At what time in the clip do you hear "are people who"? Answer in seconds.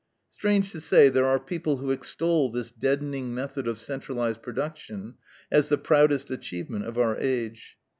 1.27-1.91